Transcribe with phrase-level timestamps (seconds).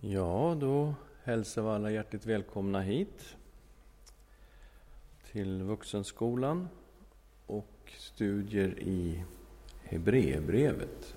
[0.00, 0.94] Ja, då
[1.24, 3.36] hälsar vi alla hjärtligt välkomna hit
[5.32, 6.68] till Vuxenskolan
[7.46, 9.24] och studier i
[9.84, 11.16] Hebreerbrevet.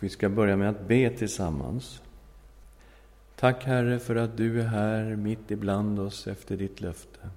[0.00, 2.02] Vi ska börja med att be tillsammans.
[3.36, 7.30] Tack Herre för att du är här mitt ibland oss efter ditt löfte.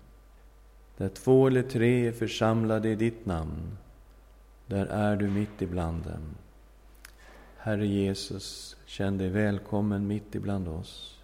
[0.97, 3.77] Där två eller tre är församlade i ditt namn,
[4.67, 6.44] där är du mitt ibland dem.
[7.65, 11.19] Herre Jesus, känn dig välkommen mitt ibland oss.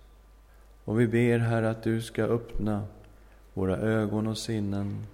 [0.85, 2.83] Och vi ber, Herre, att du ska öppna
[3.53, 5.05] våra ögon och sinnen,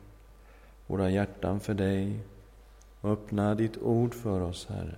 [0.86, 2.20] våra hjärtan för dig
[3.02, 4.96] och öppna ditt ord för oss, Herre.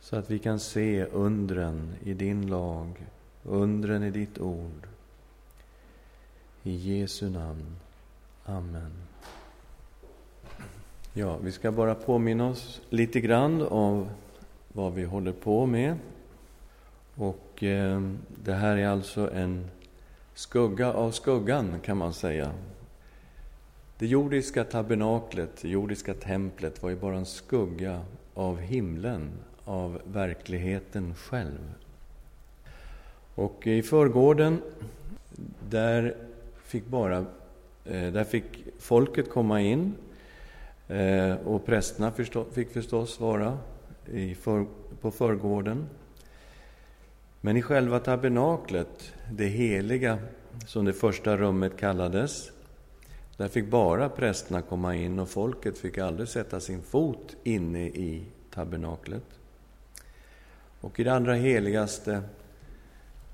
[0.00, 3.06] Så att vi kan se undren i din lag,
[3.42, 4.86] undren i ditt ord.
[6.62, 7.76] I Jesu namn.
[8.44, 8.92] Amen.
[11.12, 14.08] Ja, vi ska bara påminna oss lite grann av
[14.76, 15.96] vad vi håller på med.
[17.14, 18.02] Och eh,
[18.44, 19.70] det här är alltså en
[20.34, 22.50] skugga av skuggan, kan man säga.
[23.98, 28.00] Det jordiska tabernaklet, det jordiska templet, var ju bara en skugga
[28.34, 29.30] av himlen,
[29.64, 31.74] av verkligheten själv.
[33.34, 34.62] Och i förgården,
[35.70, 36.14] där
[36.64, 37.18] fick bara
[37.84, 38.44] eh, där fick
[38.78, 39.94] folket komma in
[40.88, 42.12] eh, och prästerna
[42.52, 43.58] fick förstås vara
[44.12, 44.66] i för,
[45.00, 45.86] på förgården.
[47.40, 50.18] Men i själva tabernaklet, det heliga,
[50.66, 52.50] som det första rummet kallades,
[53.36, 58.24] där fick bara prästerna komma in och folket fick aldrig sätta sin fot inne i
[58.54, 59.24] tabernaklet.
[60.80, 62.22] Och i det allra heligaste,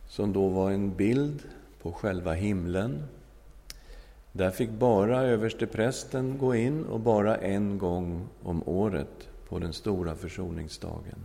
[0.08, 1.42] som då var en bild
[1.82, 3.02] på själva himlen,
[4.32, 10.14] där fick bara översteprästen gå in och bara en gång om året på den stora
[10.14, 11.18] försoningsdagen.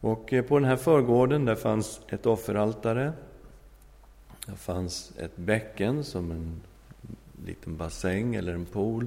[0.00, 3.12] Och eh, på den här förgården där fanns ett offeraltare.
[4.46, 6.60] Där fanns ett bäcken som en
[7.46, 9.06] liten bassäng eller en pool.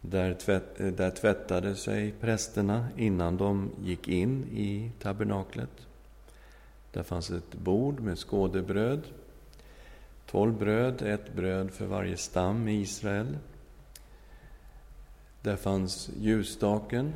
[0.00, 5.86] Där, tvätt, eh, där tvättade sig prästerna innan de gick in i tabernaklet.
[6.92, 9.02] Där fanns ett bord med skådebröd.
[10.26, 13.36] Tolv bröd, ett bröd för varje stam i Israel.
[15.42, 17.12] Där fanns ljusstaken,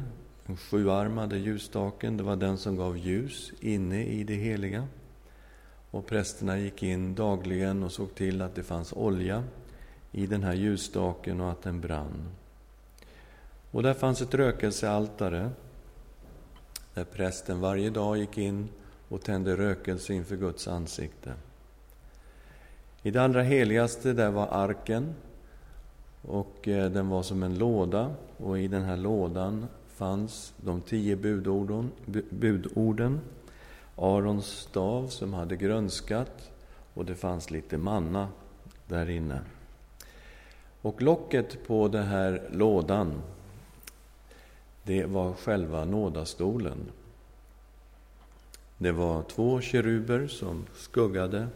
[0.46, 2.16] den sjuarmade ljusstaken.
[2.16, 4.86] Det var den som gav ljus inne i det heliga.
[5.90, 9.44] Och prästerna gick in dagligen och såg till att det fanns olja
[10.12, 12.28] i den här ljusstaken och att den brann.
[13.70, 15.50] Och där fanns ett rökelsealtare
[16.94, 18.68] där prästen varje dag gick in
[19.08, 21.34] och tände rökelse inför Guds ansikte.
[23.02, 25.14] I det allra heligaste där var arken
[26.28, 31.16] och eh, den var som en låda och i den här lådan fanns de tio
[31.16, 31.90] budorden,
[32.30, 33.20] budorden
[33.96, 36.50] Arons stav som hade grönskat
[36.94, 38.28] och det fanns lite manna
[38.86, 39.40] där inne.
[40.82, 43.22] Och locket på den här lådan,
[44.82, 46.78] det var själva nådastolen.
[48.78, 51.46] Det var två keruber som skuggade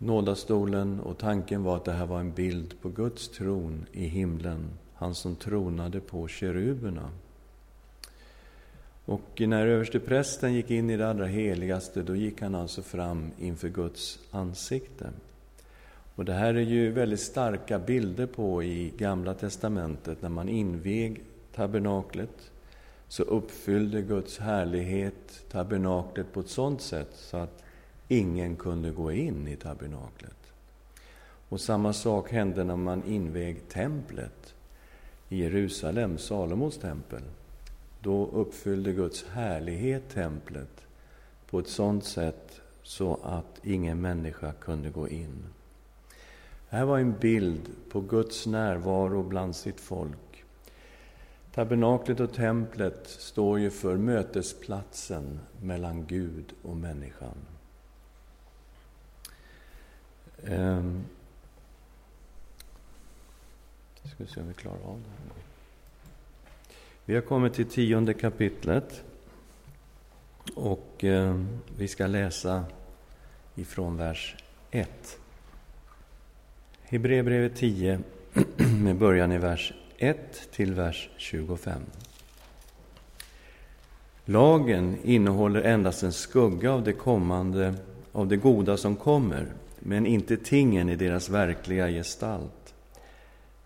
[0.00, 4.70] nådastolen och tanken var att det här var en bild på Guds tron i himlen,
[4.94, 7.10] han som tronade på keruberna.
[9.04, 13.68] Och när översteprästen gick in i det allra heligaste, då gick han alltså fram inför
[13.68, 15.10] Guds ansikte.
[16.14, 21.22] Och det här är ju väldigt starka bilder på i Gamla testamentet, när man invig
[21.54, 22.50] tabernaklet
[23.08, 27.62] så uppfyllde Guds härlighet tabernaklet på ett sådant sätt så att
[28.10, 30.52] ingen kunde gå in i tabernaklet.
[31.48, 34.54] Och samma sak hände när man invig templet
[35.28, 37.22] i Jerusalem, Salomos tempel.
[38.00, 40.84] Då uppfyllde Guds härlighet templet
[41.50, 45.44] på ett sådant sätt så att ingen människa kunde gå in.
[46.70, 50.44] Det här var en bild på Guds närvaro bland sitt folk.
[51.54, 57.36] Tabernaklet och templet står ju för mötesplatsen mellan Gud och människan.
[60.48, 61.04] Um,
[64.26, 65.42] ska se om vi klarar av det här.
[67.04, 69.04] Vi har kommit till tionde kapitlet.
[70.54, 71.40] Och eh,
[71.76, 72.64] vi ska läsa
[73.54, 74.36] ifrån vers
[74.70, 75.18] 1.
[76.82, 78.00] Hebreerbrevet 10
[78.82, 81.82] med början i vers 1 till vers 25.
[84.24, 87.74] Lagen innehåller endast en skugga av det kommande,
[88.12, 89.46] av det goda som kommer
[89.80, 92.74] men inte tingen i deras verkliga gestalt.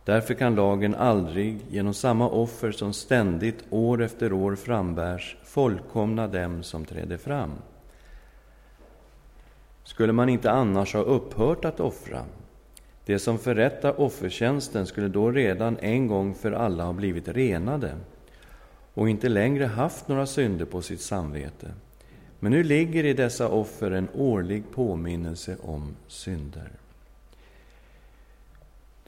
[0.05, 6.63] Därför kan lagen aldrig, genom samma offer som ständigt år efter år frambärs, fullkomna dem
[6.63, 7.53] som träder fram.
[9.85, 12.25] Skulle man inte annars ha upphört att offra?
[13.05, 17.97] De som förrättar offertjänsten skulle då redan en gång för alla ha blivit renade
[18.95, 21.71] och inte längre haft några synder på sitt samvete.
[22.45, 26.71] Men nu ligger i dessa offer en årlig påminnelse om synder.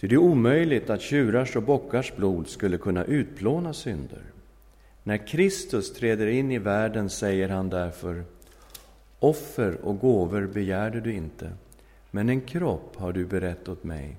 [0.00, 4.22] Ty det är omöjligt att tjurars och bockars blod skulle kunna utplåna synder.
[5.02, 8.24] När Kristus träder in i världen säger han därför
[9.18, 11.52] Offer och gåvor begärde du inte,
[12.10, 14.16] men en kropp har du berett åt mig.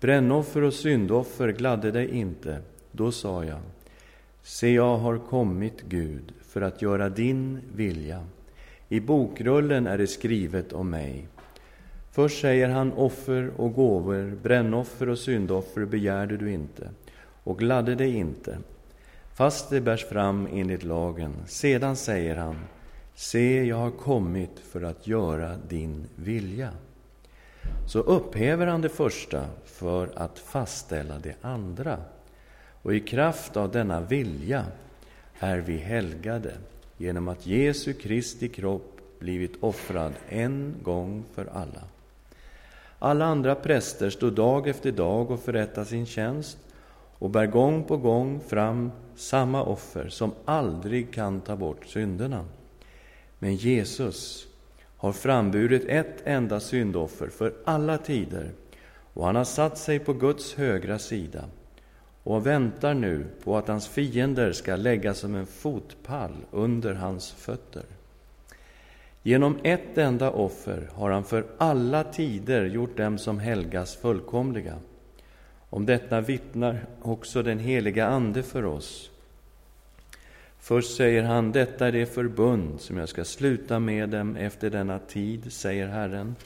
[0.00, 2.58] Brännoffer och syndoffer gladde dig inte.
[2.92, 3.60] Då sa jag
[4.42, 8.24] Se, jag har kommit, Gud, för att göra din vilja.
[8.88, 11.28] I bokrullen är det skrivet om mig.
[12.10, 16.90] Först säger han offer och gåvor, brännoffer och syndoffer begärde du inte
[17.44, 18.58] och gladde dig inte,
[19.34, 21.32] fast det bärs fram enligt lagen.
[21.46, 22.56] Sedan säger han,
[23.14, 26.70] se, jag har kommit för att göra din vilja.
[27.86, 31.98] Så upphäver han det första för att fastställa det andra.
[32.82, 34.64] Och i kraft av denna vilja
[35.38, 36.52] är vi helgade
[36.96, 41.82] genom att Jesu Kristi kropp blivit offrad en gång för alla.
[42.98, 46.58] Alla andra präster står dag efter dag och förrättar sin tjänst
[47.18, 52.44] och bär gång på gång fram samma offer som aldrig kan ta bort synderna.
[53.38, 54.46] Men Jesus
[54.96, 58.50] har framburit ett enda syndoffer för alla tider
[59.14, 61.44] och han har satt sig på Guds högra sida
[62.26, 67.82] och väntar nu på att hans fiender ska lägga som en fotpall under hans fötter.
[69.22, 74.74] Genom ett enda offer har han för alla tider gjort dem som helgas fullkomliga.
[75.70, 79.10] Om detta vittnar också den heliga Ande för oss.
[80.58, 84.98] Först säger han, detta är det förbund som jag ska sluta med dem efter denna
[84.98, 86.36] tid, säger Herren.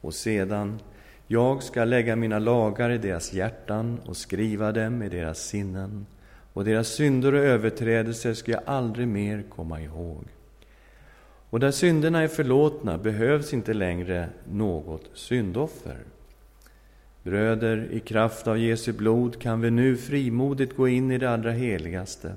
[0.00, 0.78] Och sedan,
[1.26, 6.06] jag ska lägga mina lagar i deras hjärtan och skriva dem i deras sinnen,
[6.52, 10.24] och deras synder och överträdelser ska jag aldrig mer komma ihåg.
[11.50, 15.98] Och där synderna är förlåtna behövs inte längre något syndoffer.
[17.22, 21.50] Bröder, i kraft av Jesu blod kan vi nu frimodigt gå in i det allra
[21.50, 22.34] heligaste,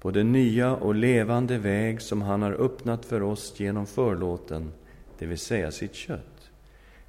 [0.00, 4.72] på den nya och levande väg som han har öppnat för oss genom förlåten,
[5.18, 6.35] det vill säga sitt kött.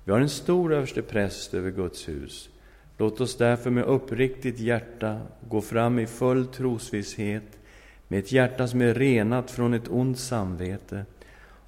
[0.07, 2.49] Vi har en stor överste präst över Guds hus.
[2.97, 7.59] Låt oss därför med uppriktigt hjärta gå fram i full trosvisshet,
[8.07, 11.05] med ett hjärta som är renat från ett ont samvete,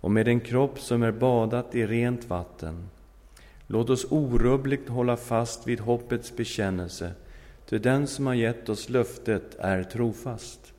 [0.02, 2.90] och med en kropp som är badat i rent vatten.
[3.68, 7.12] Låt oss orubbligt hålla fast vid hoppets bekännelse,
[7.70, 10.74] ty den som har gett oss löftet är trofast.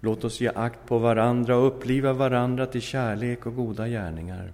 [0.00, 4.52] Låt oss ge akt på varandra och uppliva varandra till kärlek och goda gärningar.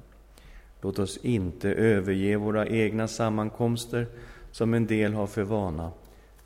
[0.82, 4.06] Låt oss inte överge våra egna sammankomster,
[4.50, 5.92] som en del har för vana,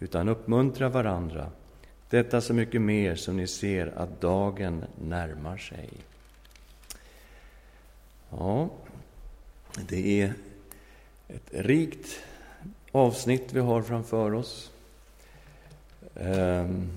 [0.00, 1.50] utan uppmuntra varandra,
[2.10, 5.88] detta så mycket mer som ni ser att dagen närmar sig.
[8.30, 8.70] Ja,
[9.88, 10.34] det är
[11.28, 12.20] ett rikt
[12.92, 14.70] avsnitt vi har framför oss.
[16.14, 16.88] Ehm,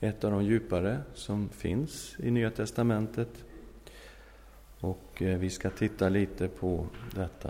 [0.00, 3.28] ett av de djupare som finns i Nya testamentet.
[5.16, 7.48] Och eh, vi ska titta lite på detta.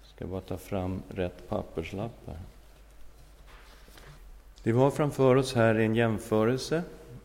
[0.00, 2.40] Jag ska bara ta fram rätt papperslapp här.
[4.62, 6.82] Det vi har framför oss här är en jämförelse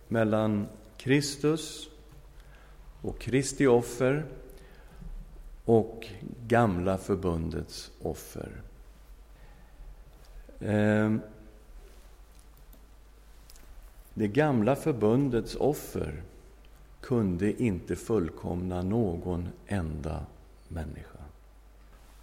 [0.08, 0.67] mellan
[0.98, 1.89] Kristus
[3.01, 4.25] och Kristi offer
[5.65, 6.08] och
[6.48, 8.62] Gamla förbundets offer.
[10.60, 11.22] Ehm,
[14.13, 16.24] det gamla förbundets offer
[17.01, 20.25] kunde inte fullkomna någon enda
[20.68, 21.20] människa.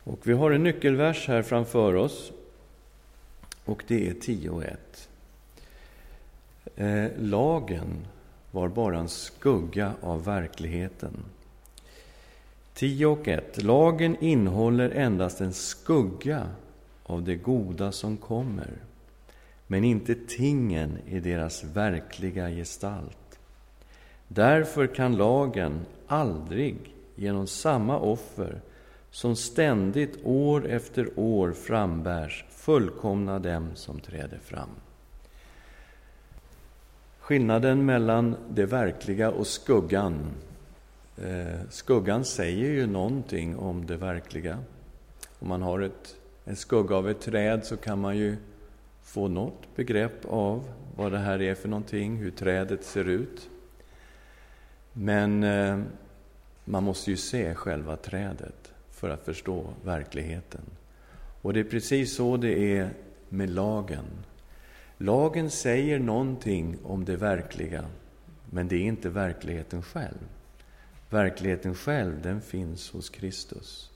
[0.05, 2.33] Och vi har en nyckelvers här framför oss,
[3.65, 5.09] och det är 10 och 1.
[6.77, 8.07] Eh, lagen
[8.51, 11.13] var bara en skugga av verkligheten.
[12.75, 13.63] 10 och 1.
[13.63, 16.49] Lagen innehåller endast en skugga
[17.03, 18.71] av det goda som kommer,
[19.67, 23.26] men inte tingen i deras verkliga gestalt.
[24.29, 28.61] Därför kan lagen aldrig genom samma offer
[29.11, 34.69] som ständigt år efter år frambärs fullkomna dem som träder fram.
[37.19, 40.31] Skillnaden mellan det verkliga och skuggan.
[41.17, 44.59] Eh, skuggan säger ju någonting om det verkliga.
[45.39, 46.17] Om man har ett
[46.49, 48.37] en skugga av ett träd så kan man ju
[49.03, 50.65] få något begrepp av
[50.97, 53.51] vad det här är för någonting, hur trädet ser ut.
[54.99, 55.79] Men eh,
[56.65, 60.61] man måste ju se själva trädet för att förstå verkligheten.
[61.43, 62.91] Och det är precis så det är
[63.29, 64.05] med lagen.
[64.99, 67.85] Lagen säger någonting om det verkliga,
[68.51, 70.29] men det är inte verkligheten själv.
[71.11, 73.91] Verkligheten själv, den finns hos Kristus.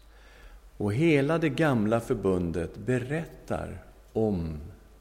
[0.77, 4.59] Och hela det gamla förbundet berättar om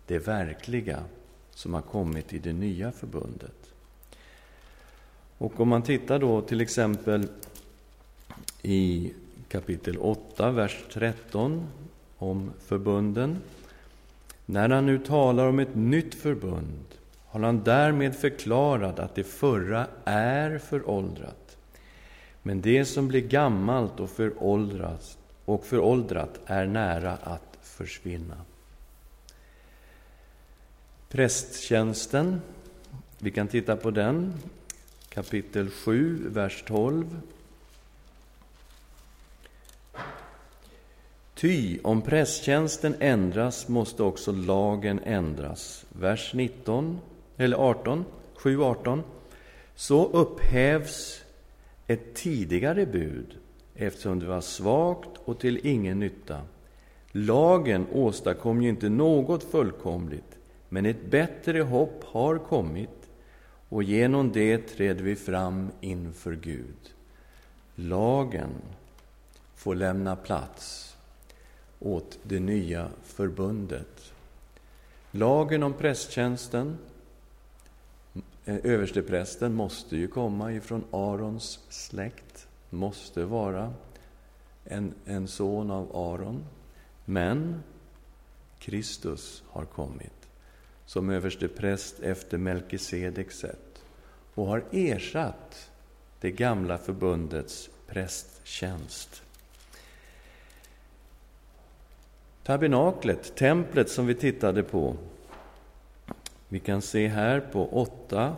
[0.07, 1.03] det verkliga
[1.49, 3.58] som har kommit i det nya förbundet.
[5.39, 7.27] Och om man tittar då till exempel
[8.61, 9.13] i
[9.47, 11.67] kapitel 8, vers 13
[12.17, 13.37] om förbunden.
[14.45, 16.85] När han nu talar om ett nytt förbund
[17.25, 21.57] har han därmed förklarat att det förra är föråldrat.
[22.43, 28.37] Men det som blir gammalt och föråldrat, och föråldrat är nära att försvinna.
[31.09, 32.41] Prästtjänsten,
[33.17, 34.33] vi kan titta på den,
[35.09, 37.21] kapitel 7, vers 12.
[41.35, 45.85] Ty om prästtjänsten ändras måste också lagen ändras.
[45.89, 46.99] Vers 19,
[47.37, 49.03] eller 18, 7, 18.
[49.75, 51.21] Så upphävs
[51.87, 53.37] ett tidigare bud
[53.75, 56.41] eftersom det var svagt och till ingen nytta.
[57.11, 60.37] Lagen åstadkom ju inte något fullkomligt,
[60.69, 62.98] men ett bättre hopp har kommit
[63.69, 66.93] och genom det träder vi fram inför Gud.
[67.75, 68.49] Lagen
[69.55, 70.95] får lämna plats
[71.79, 74.13] åt det nya förbundet.
[75.11, 76.77] Lagen om prästtjänsten,
[78.45, 83.73] eh, översteprästen, måste ju komma ifrån Arons släkt, måste vara
[84.65, 86.45] en, en son av Aron.
[87.05, 87.63] Men
[88.59, 90.18] Kristus har kommit
[90.89, 93.83] som överstepräst efter Melkisedeks sätt
[94.33, 95.71] och har ersatt
[96.19, 99.23] det gamla förbundets prästtjänst.
[102.43, 104.95] Tabernaklet, templet som vi tittade på.
[106.47, 108.35] Vi kan se här på 8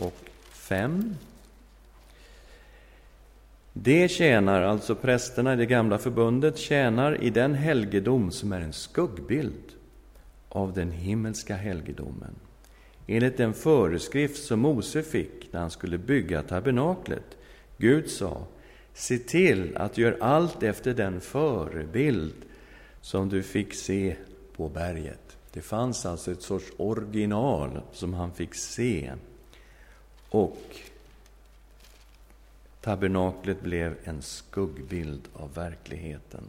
[0.00, 1.14] och 5.
[3.72, 8.72] Det tjänar, alltså prästerna i det gamla förbundet, tjänar i den helgedom som är en
[8.72, 9.77] skuggbild
[10.48, 12.34] av den himmelska helgedomen.
[13.06, 17.36] Enligt den föreskrift som Mose fick när han skulle bygga tabernaklet.
[17.76, 18.46] Gud sa,
[18.94, 22.34] se till att göra allt efter den förebild
[23.00, 24.16] som du fick se
[24.56, 25.36] på berget.
[25.52, 29.12] Det fanns alltså ett sorts original som han fick se.
[30.28, 30.62] Och
[32.80, 36.44] tabernaklet blev en skuggbild av verkligheten.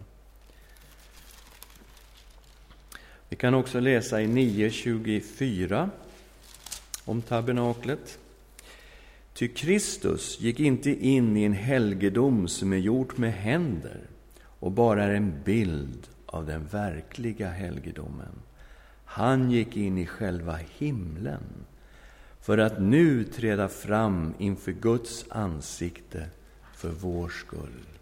[3.29, 5.89] Vi kan också läsa i 9.24
[7.05, 8.19] om tabernaklet.
[9.33, 13.99] Ty Kristus gick inte in i en helgedom som är gjort med händer
[14.41, 18.41] och bara är en bild av den verkliga helgedomen.
[19.05, 21.43] Han gick in i själva himlen
[22.41, 26.25] för att nu träda fram inför Guds ansikte
[26.75, 27.98] för vår skull.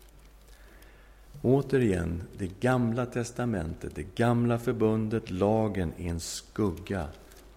[1.41, 7.07] Återigen, det gamla testamentet, det gamla förbundet, lagen är en skugga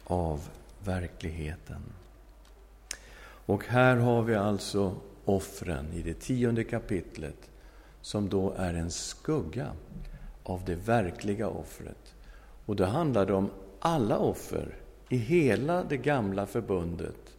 [0.04, 0.48] av
[0.84, 1.82] verkligheten.
[3.46, 4.94] Och här har vi alltså
[5.24, 7.50] offren i det tionde kapitlet
[8.00, 9.72] som då är en skugga
[10.42, 12.14] av det verkliga offret.
[12.66, 14.74] Och då handlar det om alla offer
[15.08, 17.36] i hela det gamla förbundet.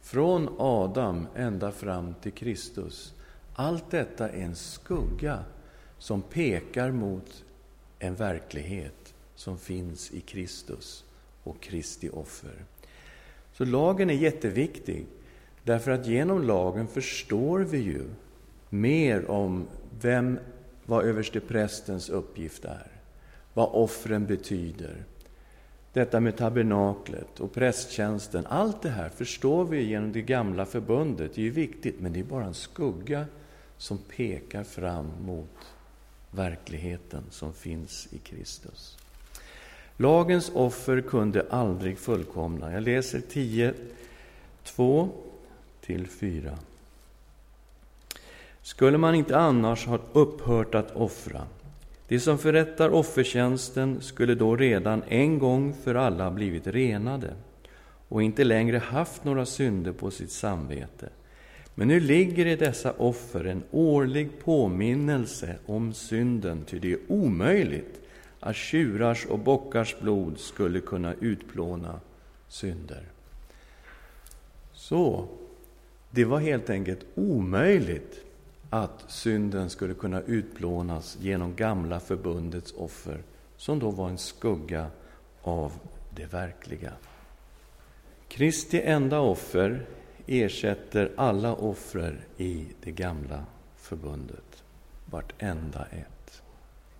[0.00, 3.14] Från Adam ända fram till Kristus.
[3.54, 5.38] Allt detta är en skugga
[5.98, 7.44] som pekar mot
[7.98, 11.04] en verklighet som finns i Kristus
[11.42, 12.64] och Kristi offer.
[13.52, 15.06] Så lagen är jätteviktig,
[15.62, 18.04] därför att genom lagen förstår vi ju
[18.70, 19.66] mer om
[20.00, 20.38] vem
[20.84, 22.90] vad översteprästens uppgift är,
[23.54, 25.04] vad offren betyder.
[25.92, 31.34] Detta med tabernaklet och prästtjänsten, allt det här förstår vi genom det gamla förbundet.
[31.34, 33.26] Det är ju viktigt, men det är bara en skugga
[33.76, 35.75] som pekar fram mot
[36.36, 38.98] verkligheten som finns i Kristus.
[39.96, 42.72] Lagens offer kunde aldrig fullkomna.
[42.72, 43.74] Jag läser 10,
[44.64, 45.08] 2
[45.80, 46.58] till 4.
[48.62, 51.42] Skulle man inte annars ha upphört att offra?
[52.08, 57.34] De som förrättar offertjänsten skulle då redan en gång för alla blivit renade
[58.08, 61.08] och inte längre haft några synder på sitt samvete.
[61.78, 68.00] Men nu ligger i dessa offer en årlig påminnelse om synden, ty det är omöjligt
[68.40, 72.00] att tjurars och bockars blod skulle kunna utplåna
[72.48, 73.02] synder.
[74.72, 75.28] Så,
[76.10, 78.24] det var helt enkelt omöjligt
[78.70, 83.22] att synden skulle kunna utplånas genom gamla förbundets offer,
[83.56, 84.86] som då var en skugga
[85.42, 85.72] av
[86.10, 86.92] det verkliga.
[88.28, 89.86] Kristi enda offer
[90.26, 93.44] ersätter alla offer i det gamla
[93.76, 94.64] förbundet,
[95.10, 96.42] vartenda ett.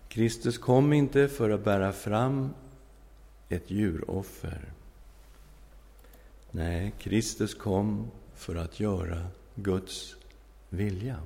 [0.07, 2.53] Kristus kom inte för att bära fram
[3.49, 4.61] ett djuroffer.
[6.51, 10.15] Nej, Kristus kom för att göra Guds
[10.69, 11.19] vilja.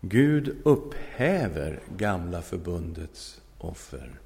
[0.00, 4.21] Gud upphäver gamla förbundets offer.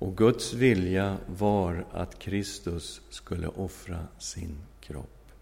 [0.00, 5.32] Och Guds vilja var att Kristus skulle offra sin kropp.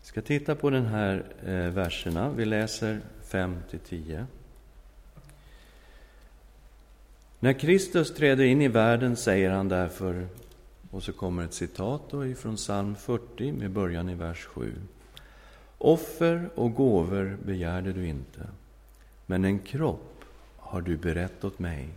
[0.00, 2.30] Vi ska titta på den här eh, verserna.
[2.30, 3.56] Vi läser 5
[3.88, 4.26] 10.
[7.40, 10.26] När Kristus träder in i världen säger han därför,
[10.90, 14.74] och så kommer ett citat då ifrån psalm 40 med början i vers 7.
[15.78, 18.46] Offer och gåvor begärde du inte,
[19.26, 20.24] men en kropp
[20.56, 21.88] har du berett åt mig.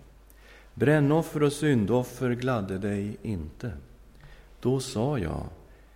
[0.79, 3.71] Brännoffer och syndoffer gladde dig inte.
[4.59, 5.43] Då sa jag,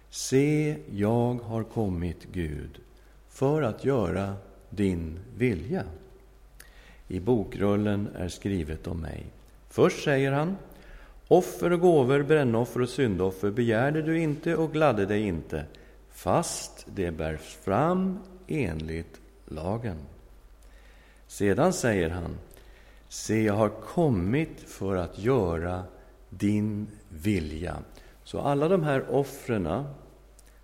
[0.09, 2.79] se, jag har kommit, Gud,
[3.29, 4.35] för att göra
[4.69, 5.83] din vilja.
[7.07, 9.25] I bokrullen är skrivet om mig.
[9.69, 10.57] Först säger han,
[11.27, 15.65] offer och gåvor, brännoffer och syndoffer begärde du inte och gladde dig inte,
[16.09, 19.97] fast det bärs fram enligt lagen.
[21.27, 22.37] Sedan säger han,
[23.11, 25.83] Se, jag har kommit för att göra
[26.29, 27.77] din vilja.
[28.23, 29.83] Så alla de här offren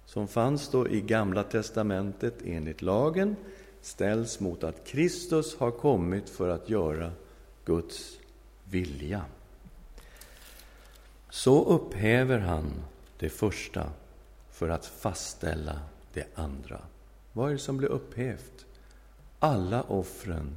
[0.06, 3.36] som fanns då i Gamla testamentet enligt lagen
[3.82, 7.12] ställs mot att Kristus har kommit för att göra
[7.66, 8.18] Guds
[8.64, 9.26] vilja.
[11.30, 12.72] Så upphäver han
[13.20, 13.92] det första
[14.52, 15.80] för att fastställa
[16.14, 16.80] det andra.
[17.34, 18.66] Vad är det som blir upphävt?
[19.40, 20.56] Alla offren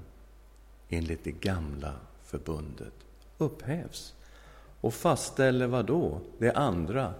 [0.90, 1.92] enligt det gamla
[2.24, 2.94] förbundet
[3.38, 4.14] upphävs
[4.80, 6.20] och fastställer vad då?
[6.38, 7.14] Det andra,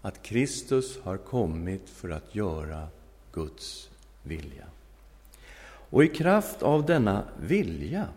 [0.00, 2.88] att Kristus har kommit för att göra
[3.32, 3.90] Guds
[4.22, 4.64] vilja.
[5.90, 8.08] Och i kraft av denna vilja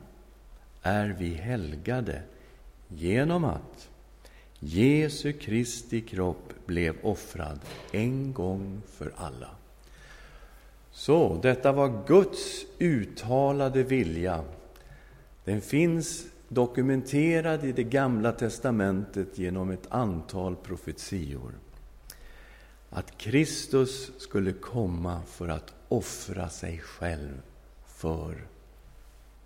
[0.81, 2.21] är vi helgade
[2.87, 3.89] genom att
[4.59, 7.59] Jesu Kristi kropp blev offrad
[7.91, 9.49] en gång för alla.
[10.91, 14.43] Så detta var Guds uttalade vilja
[15.47, 21.51] den finns dokumenterad i det Gamla testamentet genom ett antal profetior.
[22.89, 27.41] Att Kristus skulle komma för att offra sig själv
[27.85, 28.47] för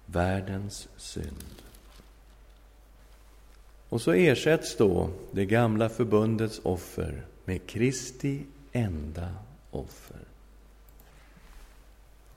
[0.05, 1.61] världens synd.
[3.89, 9.29] Och så ersätts då det gamla förbundets offer med Kristi enda
[9.71, 10.30] offer.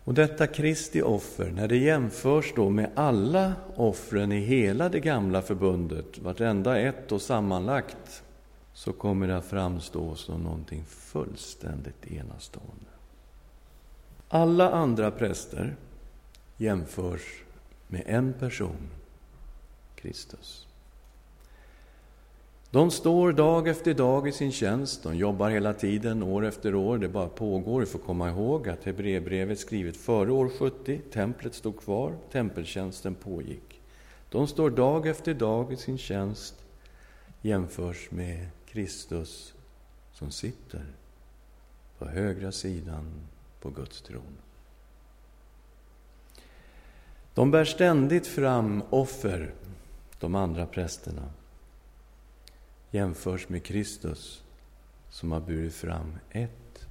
[0.04, 5.42] Och detta Kristi offer, när det jämförs då med alla offren i hela det gamla
[5.42, 8.22] förbundet, vartenda ett och sammanlagt,
[8.72, 12.90] så kommer det att framstå som någonting fullständigt enastående.
[14.28, 15.76] Alla andra präster
[16.56, 17.42] jämförs
[17.88, 18.90] med en person,
[19.94, 20.63] Kristus.
[22.74, 26.98] De står dag efter dag i sin tjänst, de jobbar hela tiden, år efter år,
[26.98, 27.80] det bara pågår.
[27.80, 33.80] Vi får komma ihåg att Hebreerbrevet skrivet före år 70, templet stod kvar, tempeltjänsten pågick.
[34.30, 36.54] De står dag efter dag i sin tjänst,
[37.42, 39.54] jämförs med Kristus
[40.12, 40.84] som sitter
[41.98, 43.10] på högra sidan
[43.60, 44.38] på Guds tron.
[47.34, 49.54] De bär ständigt fram offer,
[50.20, 51.30] de andra prästerna
[52.94, 54.42] jämförs med Kristus
[55.11, 56.87] som har burit fram ett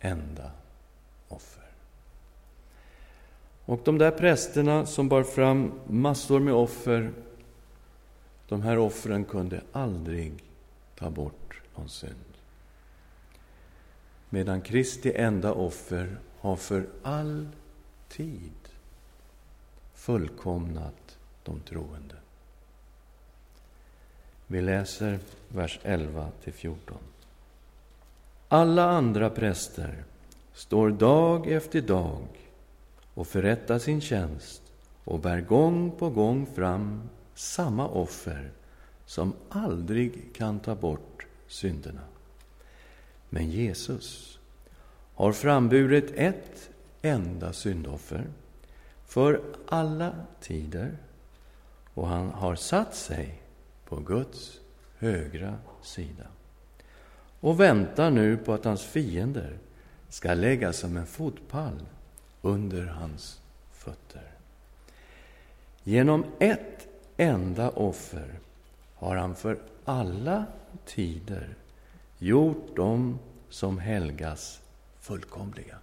[0.00, 0.50] enda
[1.28, 1.64] offer.
[3.64, 7.12] Och de där prästerna som bar fram massor med offer,
[8.48, 10.44] de här offren kunde aldrig
[10.98, 12.14] ta bort någon synd.
[14.30, 17.48] Medan Kristi enda offer har för all
[18.08, 18.68] tid
[19.94, 22.16] fullkomnat de troende.
[24.50, 26.98] Vi läser vers 11 14.
[28.48, 30.04] Alla andra präster
[30.52, 32.26] står dag efter dag
[33.14, 34.62] och förrättar sin tjänst
[35.04, 38.50] och bär gång på gång fram samma offer
[39.06, 42.04] som aldrig kan ta bort synderna.
[43.28, 44.38] Men Jesus
[45.14, 46.70] har framburit ett
[47.02, 48.24] enda syndoffer
[49.06, 50.98] för alla tider
[51.94, 53.42] och han har satt sig
[53.88, 54.60] på Guds
[54.98, 56.26] högra sida
[57.40, 59.58] och väntar nu på att hans fiender
[60.08, 61.86] ska läggas som en fotpall
[62.42, 63.40] under hans
[63.72, 64.30] fötter.
[65.82, 68.38] Genom ett enda offer
[68.94, 70.46] har han för alla
[70.84, 71.54] tider
[72.18, 74.60] gjort dem som helgas
[75.00, 75.78] fullkomliga.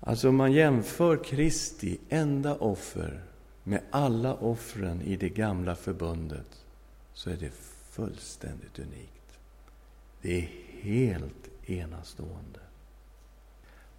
[0.00, 3.20] Alltså om man jämför Kristi enda offer
[3.64, 6.64] med alla offren i det gamla förbundet
[7.14, 7.50] så är det
[7.90, 9.38] fullständigt unikt.
[10.22, 10.48] Det är
[10.82, 12.60] helt enastående.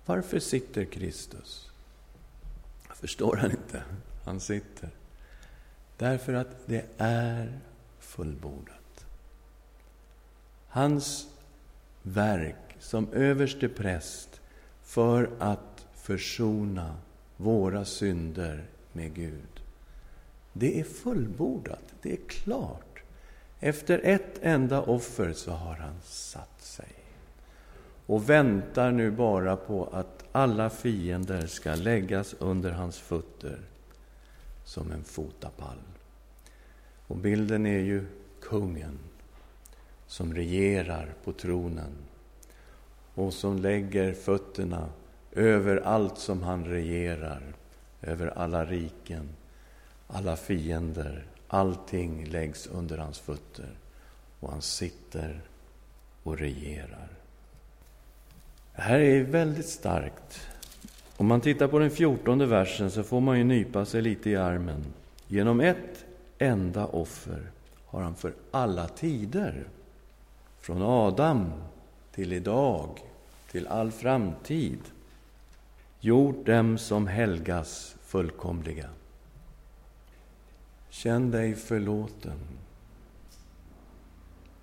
[0.05, 1.71] Varför sitter Kristus?
[2.93, 3.83] Förstår han inte?
[4.23, 4.89] Han sitter.
[5.97, 7.59] Därför att det är
[7.99, 9.05] fullbordat.
[10.67, 11.27] Hans
[12.01, 14.41] verk som överste präst
[14.83, 16.97] för att försona
[17.37, 19.54] våra synder med Gud.
[20.57, 23.03] Det är fullbordat, det är klart.
[23.59, 26.93] Efter ett enda offer så har han satt sig
[28.05, 33.59] och väntar nu bara på att alla fiender ska läggas under hans fötter
[34.63, 35.79] som en fotapall.
[37.07, 38.05] Och bilden är ju
[38.41, 38.99] kungen
[40.07, 41.91] som regerar på tronen
[43.13, 44.89] och som lägger fötterna
[45.31, 47.43] över allt som han regerar,
[48.01, 49.29] över alla riken,
[50.07, 51.25] alla fiender.
[51.47, 53.69] Allting läggs under hans fötter
[54.39, 55.41] och han sitter
[56.23, 57.09] och regerar.
[58.75, 60.47] Det här är väldigt starkt.
[61.17, 64.35] Om man tittar på den fjortonde versen så får man ju nypa sig lite i
[64.35, 64.85] armen.
[65.27, 66.05] Genom ett
[66.37, 67.51] enda offer
[67.85, 69.67] har han för alla tider,
[70.59, 71.51] från Adam
[72.11, 72.89] till idag,
[73.51, 74.79] till all framtid,
[75.99, 78.89] gjort dem som helgas fullkomliga.
[80.95, 82.39] Känn dig förlåten.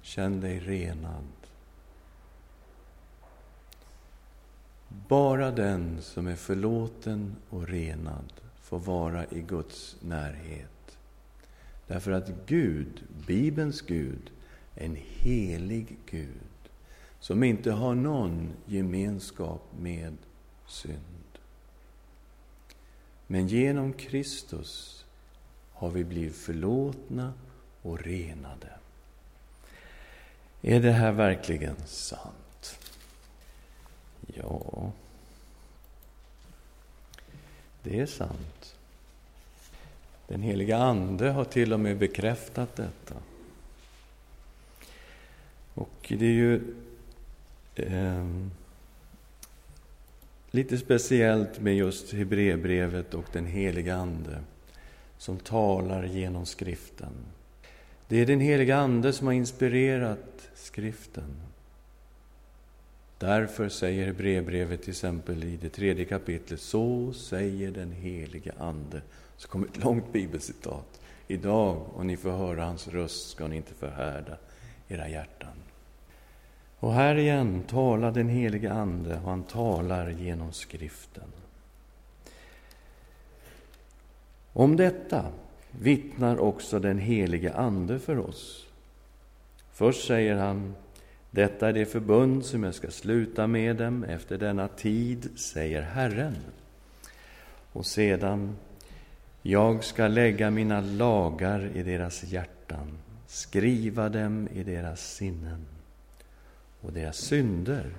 [0.03, 1.27] Känn dig renad.
[4.89, 10.99] Bara den som är förlåten och renad får vara i Guds närhet.
[11.87, 14.31] Därför att Gud, Bibelns Gud,
[14.75, 16.71] är en helig Gud
[17.21, 20.17] som inte har någon gemenskap med
[20.67, 21.39] synd.
[23.27, 25.02] Men genom Kristus
[25.83, 27.33] har vi blivit förlåtna
[27.83, 28.69] och renade.
[30.63, 32.79] Är det här verkligen sant?
[34.35, 34.93] Ja,
[37.83, 38.77] det är sant.
[40.29, 43.15] Den heliga Ande har till och med bekräftat detta.
[45.75, 46.75] Och det är ju
[47.75, 48.27] eh,
[50.51, 54.41] lite speciellt med just Hebreerbrevet och den heliga Ande
[55.23, 57.13] som talar genom skriften.
[58.09, 61.37] Det är den heliga Ande som har inspirerat skriften.
[63.19, 69.03] Därför säger brevbrevet till exempel i det tredje kapitlet, så säger den helige Ande.
[69.37, 71.01] Så kommer ett långt bibelcitat.
[71.29, 74.37] Idag, om ni får höra hans röst, ska ni inte förhärda
[74.89, 75.57] era hjärtan.
[76.79, 81.42] Och här igen talar den helige Ande, och han talar genom skriften.
[84.53, 85.25] Om detta
[85.71, 88.67] vittnar också den helige Ande för oss.
[89.73, 90.75] Först säger han
[91.35, 96.37] detta är det förbund som jag ska sluta med dem efter denna tid, säger Herren.
[97.73, 98.57] Och sedan,
[99.43, 105.67] jag ska lägga mina lagar i deras hjärtan, skriva dem i deras sinnen.
[106.81, 107.95] Och deras synder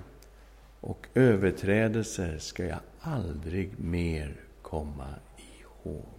[0.80, 6.13] och överträdelser ska jag aldrig mer komma ihåg.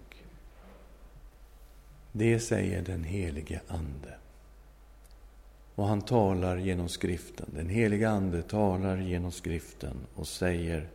[2.18, 4.14] Det säger den helige Ande.
[5.76, 7.50] Och han talar genom skriften.
[7.54, 10.88] Den heliga Ande talar genom skriften och säger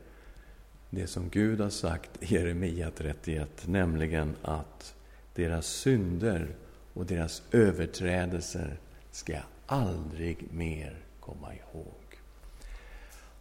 [0.90, 4.94] det som Gud har sagt i Jeremia 31, nämligen att
[5.34, 6.48] deras synder
[6.94, 8.78] och deras överträdelser
[9.10, 12.20] ska jag aldrig mer komma ihåg.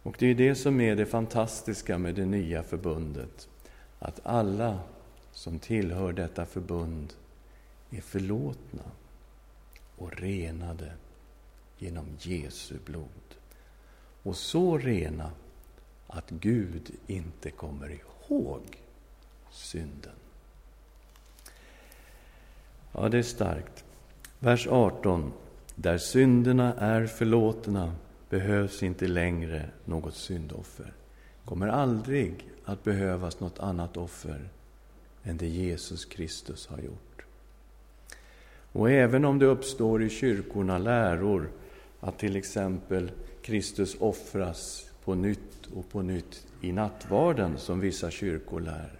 [0.02, 3.48] Och det är det som är det fantastiska med det nya förbundet.
[3.98, 4.78] Att alla
[5.32, 7.14] som tillhör detta förbund
[7.90, 8.82] är förlåtna
[9.96, 10.92] och renade
[11.78, 13.34] genom Jesu blod.
[14.22, 15.30] Och så rena
[16.06, 18.62] att Gud inte kommer ihåg
[19.50, 20.12] synden.
[22.92, 23.84] Ja, det är starkt.
[24.38, 25.32] Vers 18.
[25.74, 27.94] Där synderna är förlåtna
[28.28, 30.92] behövs inte längre något syndoffer.
[31.44, 34.48] kommer aldrig att behövas något annat offer
[35.22, 37.24] än det Jesus Kristus har gjort.
[38.72, 41.50] Och även om det uppstår i kyrkorna läror
[42.00, 43.10] att till exempel
[43.42, 48.90] Kristus offras på nytt och på nytt i nattvarden, som vissa kyrkor lär,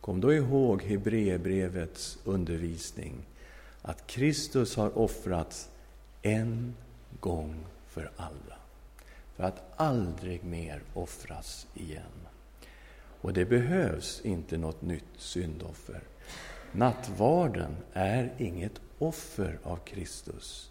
[0.00, 3.14] kom då ihåg Hebreerbrevets undervisning
[3.82, 5.68] att Kristus har offrats
[6.22, 6.74] en
[7.20, 7.56] gång
[7.88, 8.56] för alla,
[9.36, 12.02] för att aldrig mer offras igen.
[13.20, 16.00] Och det behövs inte något nytt syndoffer.
[16.72, 20.70] Nattvarden är inget offer av Kristus.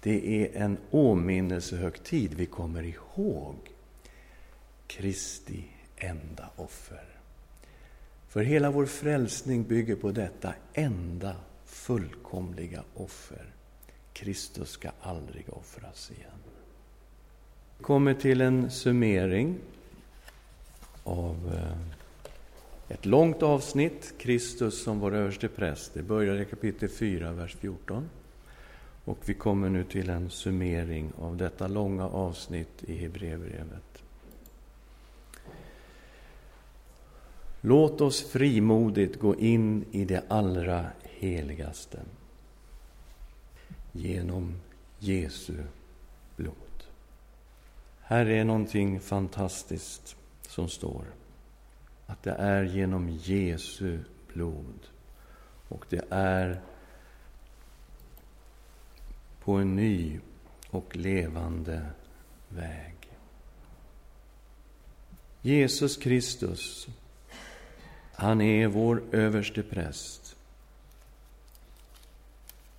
[0.00, 2.34] Det är en åminnelsehögtid.
[2.34, 3.56] Vi kommer ihåg
[4.86, 5.64] Kristi
[5.96, 7.04] enda offer.
[8.28, 13.44] För hela vår frälsning bygger på detta enda fullkomliga offer.
[14.12, 16.30] Kristus ska aldrig offras igen.
[17.78, 19.58] Vi kommer till en summering
[21.04, 21.99] av eh,
[22.90, 25.94] ett långt avsnitt, Kristus som vår överste präst.
[25.94, 28.10] Det börjar i kapitel 4, vers 14.
[29.04, 34.02] Och vi kommer nu till en summering av detta långa avsnitt i Hebreerbrevet.
[37.60, 42.00] Låt oss frimodigt gå in i det allra heligaste
[43.92, 44.54] genom
[44.98, 45.56] Jesu
[46.36, 46.54] blod.
[48.00, 51.19] Här är någonting fantastiskt som står.
[52.10, 53.98] Att det är genom Jesu
[54.32, 54.86] blod.
[55.68, 56.60] Och det är
[59.40, 60.20] på en ny
[60.70, 61.86] och levande
[62.48, 62.94] väg.
[65.42, 66.88] Jesus Kristus,
[68.12, 70.36] han är vår överste präst.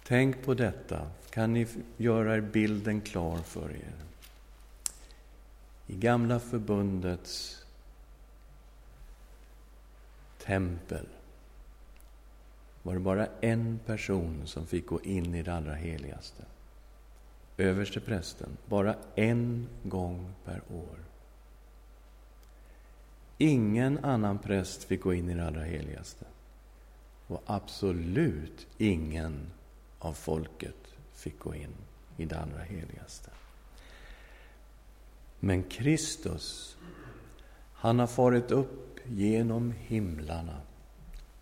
[0.03, 1.11] Tänk på detta.
[1.29, 1.67] Kan ni
[1.97, 3.95] göra er bilden klar för er?
[5.87, 7.60] I Gamla förbundets
[10.45, 11.05] tempel
[12.83, 16.43] var det bara en person som fick gå in i det allra heligaste.
[17.57, 20.99] Överste prästen, bara en gång per år.
[23.37, 26.25] Ingen annan präst fick gå in i det allra heligaste.
[27.27, 29.51] Och absolut ingen
[29.99, 31.73] av folket fick gå in
[32.17, 33.29] i det allra heligaste.
[35.39, 36.77] Men Kristus,
[37.73, 40.61] han har farit upp genom himlarna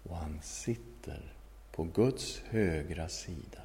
[0.04, 1.34] och han sitter
[1.72, 3.62] på Guds högra sida.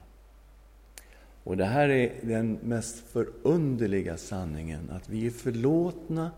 [1.45, 6.31] Och det här är den mest förunderliga sanningen, att vi är förlåtna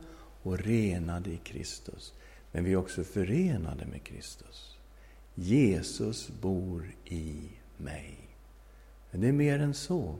[0.42, 2.14] och renade i Kristus.
[2.52, 4.76] Men vi är också förenade med Kristus.
[5.34, 8.18] Jesus bor i mig.
[9.10, 10.14] Men det är mer än så.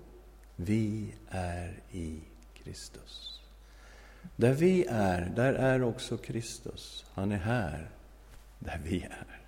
[0.57, 2.21] Vi är i
[2.55, 3.36] Kristus.
[4.37, 7.05] Där vi är, där är också Kristus.
[7.15, 7.91] Han är här,
[8.59, 9.41] där vi är.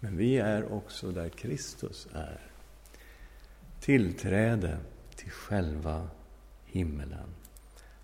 [0.00, 2.40] Men vi är också där Kristus är.
[3.80, 4.78] Tillträde
[5.16, 6.08] till själva
[6.66, 7.28] himmelen.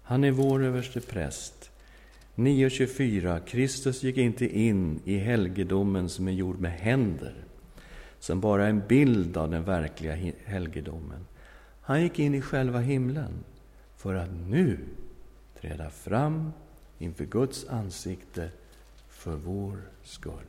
[0.02, 1.70] Han är vår överste präst.
[2.34, 3.40] 9.24.
[3.44, 7.34] Kristus gick inte in i helgedomen som är gjord med händer,
[8.18, 11.26] som bara är en bild av den verkliga helgedomen.
[11.80, 13.44] Han gick in i själva himlen
[13.96, 14.78] för att nu
[15.60, 16.52] träda fram
[16.98, 18.50] inför Guds ansikte
[19.08, 20.46] för vår skull.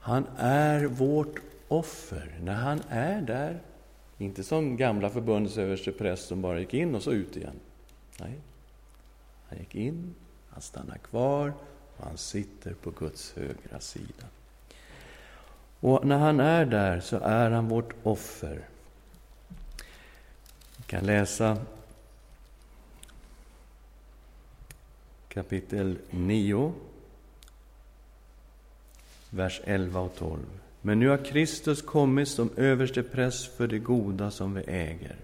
[0.00, 3.60] Han är vårt offer när han är där.
[4.18, 7.60] Inte som gamla förbundets som bara gick in och så ut igen.
[8.20, 8.38] Nej,
[9.48, 10.14] han gick in,
[10.50, 11.52] han stannar kvar
[11.96, 14.24] och han sitter på Guds högra sida.
[15.80, 18.60] Och när han är där så är han vårt offer.
[20.76, 21.56] Vi kan läsa
[25.28, 26.72] kapitel 9,
[29.30, 30.38] vers 11 och 12.
[30.82, 35.16] Men nu har Kristus kommit som överste präst för det goda som vi äger.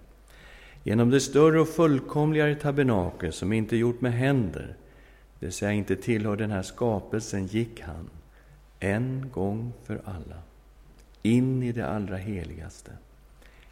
[0.82, 4.76] Genom det större och fullkomligare tabernakel som inte är gjort med händer,
[5.38, 8.10] det vill säga inte tillhör den här skapelsen, gick han
[8.80, 10.36] en gång för alla
[11.24, 12.90] in i det allra heligaste.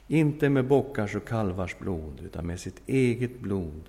[0.08, 3.82] Inte med bockars och kalvars blod, utan med sitt eget blod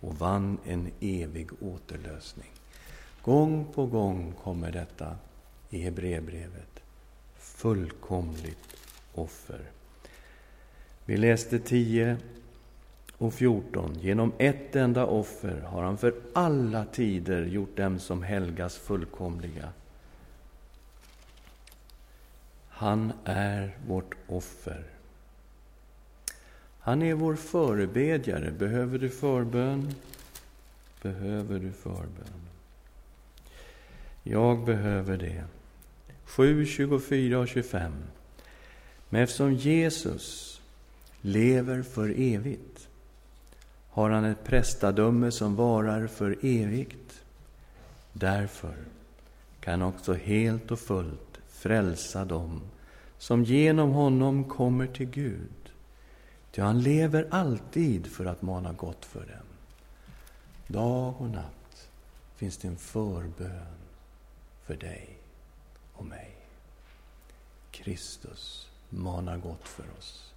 [0.00, 2.50] och vann en evig återlösning.
[3.22, 5.16] Gång på gång kommer detta
[5.70, 6.80] i Hebreerbrevet.
[7.36, 8.76] Fullkomligt
[9.14, 9.60] offer.
[11.04, 12.16] Vi läste 10
[13.18, 13.94] och 14.
[14.00, 19.68] Genom ett enda offer har han för alla tider gjort dem som helgas fullkomliga.
[22.68, 24.95] Han är vårt offer.
[26.86, 28.50] Han är vår förebedjare.
[28.50, 29.94] Behöver du förbön?
[31.02, 32.40] Behöver du förbön?
[34.22, 35.44] Jag behöver det.
[36.24, 37.92] 7, 24 och 25.
[39.08, 40.60] Men eftersom Jesus
[41.20, 42.88] lever för evigt
[43.90, 47.22] har han ett prästadöme som varar för evigt.
[48.12, 48.74] Därför
[49.60, 52.60] kan också helt och fullt frälsa dem
[53.18, 55.65] som genom honom kommer till Gud.
[56.56, 59.46] Ty han lever alltid för att mana gott för dem.
[60.66, 61.88] Dag och natt
[62.36, 63.76] finns det en förbön
[64.64, 65.18] för dig
[65.92, 66.36] och mig.
[67.70, 70.34] Kristus manar gott för oss.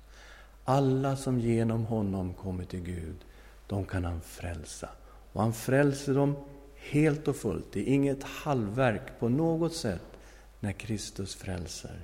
[0.65, 3.25] Alla som genom honom kommer till Gud,
[3.67, 4.89] de kan han frälsa.
[5.33, 6.35] Och han frälser dem
[6.75, 7.65] helt och fullt.
[7.71, 10.17] Det är inget halvverk på något sätt
[10.59, 11.99] när Kristus frälser.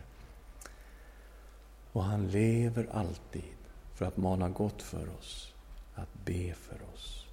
[1.91, 3.54] Och han lever alltid
[3.95, 5.53] för att mana gott för oss,
[5.95, 7.25] att be för oss.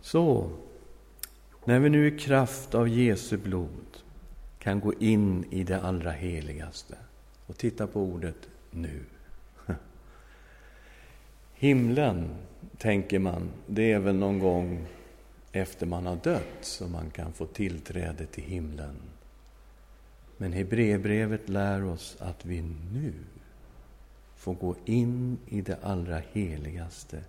[0.00, 0.50] Så,
[1.64, 3.98] när vi nu i kraft av Jesu blod
[4.58, 6.96] kan gå in i det allra heligaste
[7.46, 9.04] och titta på ordet nu.
[11.54, 12.34] Himlen,
[12.78, 14.86] tänker man, det är väl någon gång
[15.52, 18.96] efter man har dött som man kan få tillträde till himlen.
[20.36, 23.12] Men Hebreerbrevet lär oss att vi nu
[24.40, 27.24] får gå in i det allra heligaste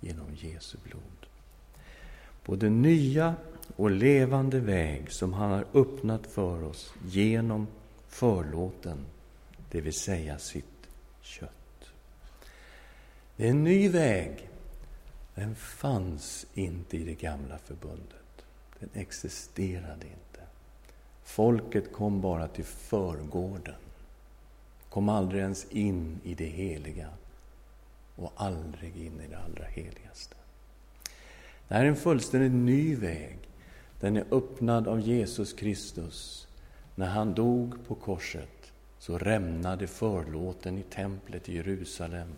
[0.00, 1.26] genom Jesu blod.
[2.42, 3.34] På den nya
[3.76, 7.66] och levande väg som han har öppnat för oss genom
[8.08, 8.98] förlåten,
[9.70, 10.88] det vill säga sitt
[11.20, 11.90] kött.
[13.36, 14.48] Det är en ny väg.
[15.34, 18.44] Den fanns inte i det gamla förbundet.
[18.78, 20.40] Den existerade inte.
[21.24, 23.74] Folket kom bara till förgården,
[24.90, 27.08] kom aldrig ens in i det heliga
[28.16, 30.36] och aldrig in i det allra heligaste.
[31.68, 33.38] Det här är en fullständigt ny väg.
[34.00, 36.48] Den är öppnad av Jesus Kristus.
[36.94, 42.28] När han dog på korset så rämnade förlåten i templet i Jerusalem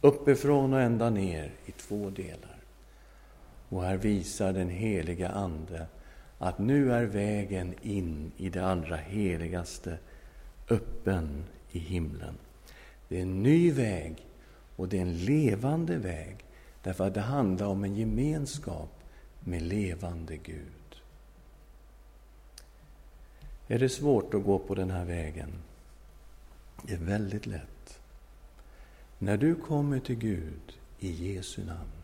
[0.00, 2.56] uppifrån och ända ner i två delar.
[3.68, 5.86] Och här visar den heliga Ande
[6.38, 9.98] att nu är vägen in i det allra heligaste
[10.70, 12.34] öppen i himlen.
[13.08, 14.26] Det är en ny väg
[14.76, 16.36] och det är en levande väg
[16.82, 18.90] därför att det handlar om en gemenskap
[19.40, 21.02] med levande Gud.
[23.68, 25.50] Är det svårt att gå på den här vägen?
[26.82, 28.00] Det är väldigt lätt.
[29.18, 31.99] När du kommer till Gud i Jesu namn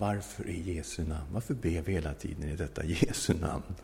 [0.00, 1.26] varför i Jesu namn?
[1.32, 3.74] Varför ber vi hela tiden i detta Jesu namn?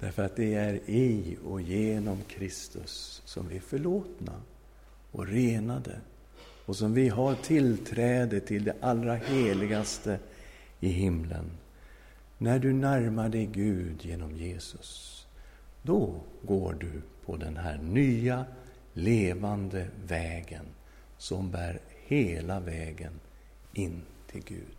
[0.00, 4.32] Därför att det är i och genom Kristus som vi är förlåtna
[5.12, 6.00] och renade
[6.66, 10.18] och som vi har tillträde till det allra heligaste
[10.80, 11.50] i himlen.
[12.38, 15.26] När du närmar dig Gud genom Jesus,
[15.82, 18.44] då går du på den här nya,
[18.92, 20.64] levande vägen
[21.18, 23.12] som bär hela vägen
[23.72, 24.73] in till Gud.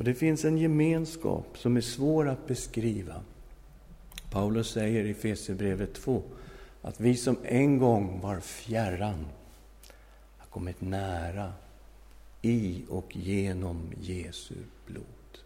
[0.00, 3.14] Och det finns en gemenskap som är svår att beskriva.
[4.30, 6.22] Paulus säger i Efesierbrevet 2
[6.82, 9.26] att vi som en gång var fjärran
[10.38, 11.52] har kommit nära
[12.42, 14.54] i och genom Jesu
[14.86, 15.38] blod.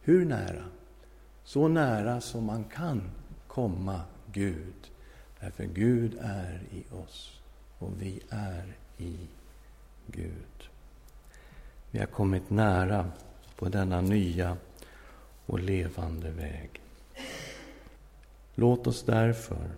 [0.00, 0.64] Hur nära?
[1.44, 3.10] Så nära som man kan
[3.46, 4.00] komma
[4.32, 4.90] Gud.
[5.40, 7.40] Därför Gud är i oss
[7.78, 9.16] och vi är i
[10.06, 10.68] Gud.
[11.90, 13.10] Vi har kommit nära
[13.58, 14.56] på denna nya
[15.46, 16.80] och levande väg.
[18.54, 19.70] Låt oss därför,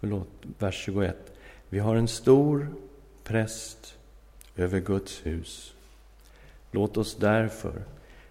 [0.00, 1.16] förlåt, vers 21.
[1.68, 2.74] Vi har en stor
[3.24, 3.98] präst
[4.56, 5.74] över Guds hus.
[6.70, 7.82] Låt oss därför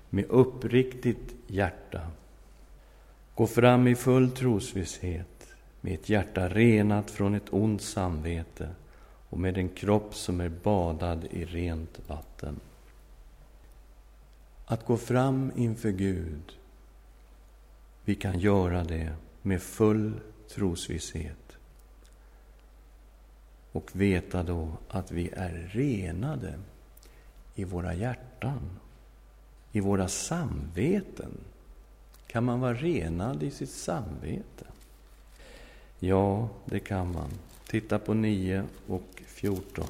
[0.10, 2.02] med uppriktigt hjärta
[3.36, 5.48] gå fram i full trosvisshet,
[5.82, 8.70] med ett hjärta renat från ett ont samvete
[9.30, 12.60] och med en kropp som är badad i rent vatten.
[14.72, 16.58] Att gå fram inför Gud,
[18.06, 20.14] vi kan göra det med full
[20.50, 21.58] trosvisshet
[23.72, 26.54] och veta då att vi är renade
[27.56, 28.80] i våra hjärtan,
[29.72, 31.32] i våra samveten.
[32.28, 34.66] Kan man vara renad i sitt samvete?
[36.00, 37.30] Ja, det kan man.
[37.68, 39.86] Titta på 9 och 14.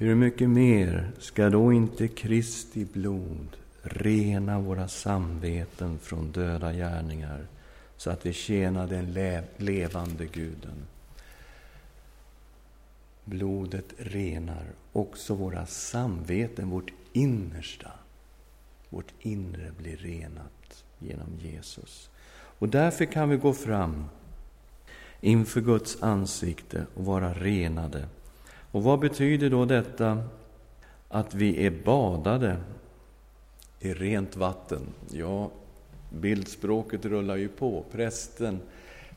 [0.00, 7.46] Hur mycket mer ska då inte Kristi blod rena våra samveten från döda gärningar
[7.96, 10.86] så att vi tjänar den levande Guden?
[13.24, 17.92] Blodet renar också våra samveten, vårt innersta.
[18.88, 22.10] Vårt inre blir renat genom Jesus.
[22.32, 24.04] Och därför kan vi gå fram
[25.20, 28.08] inför Guds ansikte och vara renade.
[28.72, 30.22] Och vad betyder då detta
[31.08, 32.56] att vi är badade
[33.80, 34.80] i rent vatten?
[35.10, 35.50] Ja,
[36.10, 37.84] bildspråket rullar ju på.
[37.92, 38.60] Prästen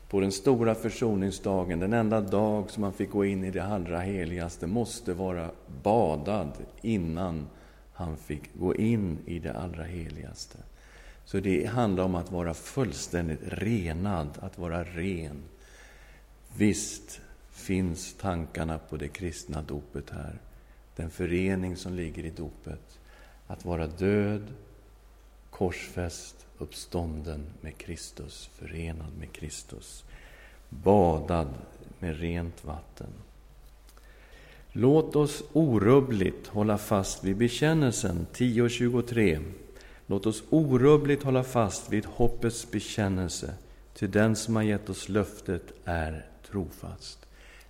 [0.08, 4.00] på den stora försoningsdagen, den enda dag som man fick gå in i det allra
[4.00, 5.50] heligaste, måste vara
[5.82, 6.52] badad
[6.82, 7.46] innan
[7.92, 10.58] han fick gå in i det allra heligaste.
[11.24, 15.42] Så det handlar om att vara fullständigt renad, att vara ren.
[16.56, 17.20] Visst
[17.54, 20.38] finns tankarna på det kristna dopet här.
[20.96, 22.98] Den förening som ligger i dopet.
[23.46, 24.42] Att vara död,
[25.50, 30.04] korsfäst, uppstånden med Kristus, förenad med Kristus.
[30.68, 31.48] Badad
[31.98, 33.10] med rent vatten.
[34.72, 39.44] Låt oss orubbligt hålla fast vid bekännelsen 10.23.
[40.06, 43.54] Låt oss orubbligt hålla fast vid hoppets bekännelse,
[43.94, 47.23] till den som har gett oss löftet är trofast.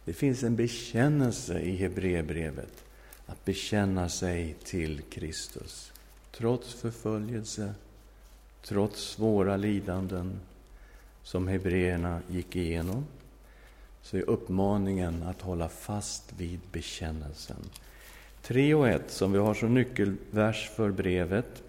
[0.04, 2.84] Det finns en bekännelse i Hebreerbrevet,
[3.26, 5.92] att bekänna sig till Kristus.
[6.32, 7.74] Trots förföljelse,
[8.62, 10.40] trots svåra lidanden
[11.22, 13.06] som hebreerna gick igenom,
[14.02, 17.56] så är uppmaningen att hålla fast vid bekännelsen.
[18.42, 21.62] 3 och 1, som vi har som nyckelvers för brevet.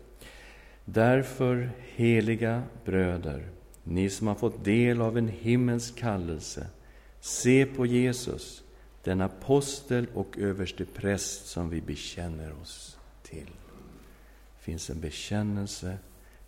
[0.86, 3.48] Därför, heliga bröder,
[3.84, 6.68] ni som har fått del av en himmelsk kallelse,
[7.26, 8.64] se på Jesus,
[9.04, 13.52] den apostel och överste präst som vi bekänner oss till.
[14.58, 15.98] Det finns en bekännelse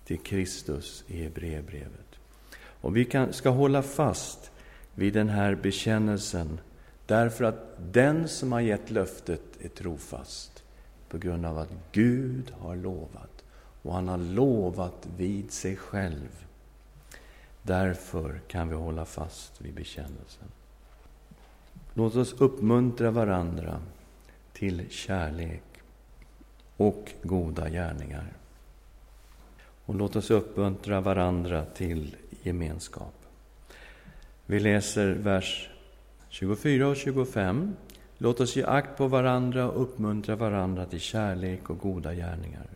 [0.05, 2.19] till Kristus i Hebreerbrevet.
[2.57, 4.51] Och vi kan, ska hålla fast
[4.95, 6.59] vid den här bekännelsen
[7.05, 10.63] därför att den som har gett löftet är trofast
[11.09, 13.43] på grund av att Gud har lovat
[13.81, 16.45] och han har lovat vid sig själv.
[17.61, 20.47] Därför kan vi hålla fast vid bekännelsen.
[21.97, 23.79] Låt oss uppmuntra varandra
[24.53, 25.63] till kärlek
[26.77, 28.33] och goda gärningar.
[29.85, 33.13] Och låt oss uppmuntra varandra till gemenskap.
[34.45, 35.69] Vi läser vers
[36.29, 37.75] 24 och 25.
[38.17, 42.67] Låt oss ge akt på varandra och uppmuntra varandra till kärlek och goda gärningar.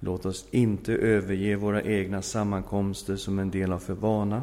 [0.00, 4.42] Låt oss inte överge våra egna sammankomster som en del av för vana,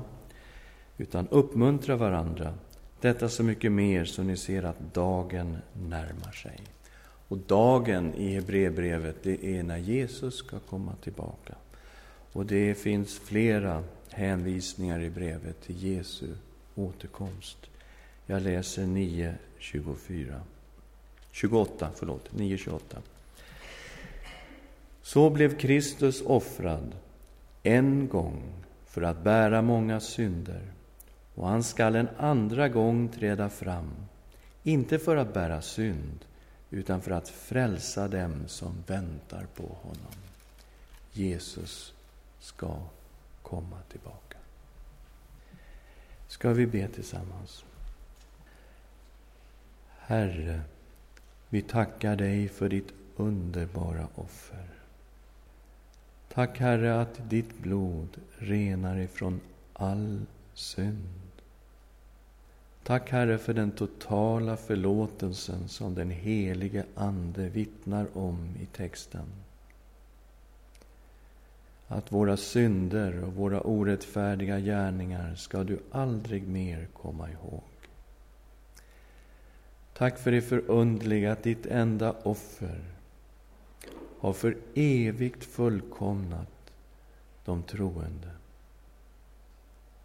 [0.98, 2.54] utan uppmuntra varandra,
[3.04, 6.60] detta så mycket mer så ni ser att dagen närmar sig.
[7.28, 11.56] Och dagen i Hebreerbrevet, det är när Jesus ska komma tillbaka.
[12.34, 16.28] Och det finns flera hänvisningar i brevet till Jesu
[16.76, 17.58] återkomst.
[18.26, 20.40] Jag läser 9.24.
[21.32, 22.80] 28, förlåt, 9.28.
[25.02, 26.96] Så blev Kristus offrad
[27.64, 28.44] en gång
[28.86, 30.62] för att bära många synder
[31.36, 33.92] och han skall en andra gång träda fram,
[34.64, 36.26] inte för att bära synd
[36.70, 40.14] utan för att frälsa dem som väntar på honom.
[41.12, 41.94] Jesus
[42.40, 42.78] ska
[43.42, 44.38] komma tillbaka.
[46.28, 47.66] Ska vi be tillsammans?
[49.98, 50.62] Herre,
[51.50, 54.68] vi tackar dig för ditt underbara offer.
[56.34, 59.42] Tack, Herre, att ditt blod renar ifrån
[59.74, 61.23] all synd.
[62.84, 69.26] Tack, Herre, för den totala förlåtelsen som den helige Ande vittnar om i texten
[71.88, 77.64] att våra synder och våra orättfärdiga gärningar ska du aldrig mer komma ihåg.
[79.94, 82.84] Tack för det förundliga att ditt enda offer
[84.20, 86.72] har för evigt fullkomnat
[87.46, 88.32] de troende.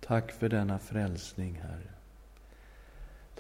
[0.01, 1.98] Tack för denna frälsning, Herre.